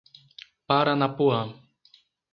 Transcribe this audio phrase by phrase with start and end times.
[0.67, 1.53] Paranapuã